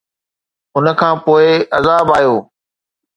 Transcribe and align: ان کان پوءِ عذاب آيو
ان 0.77 0.85
کان 0.99 1.15
پوءِ 1.25 1.45
عذاب 1.77 2.07
آيو 2.17 2.35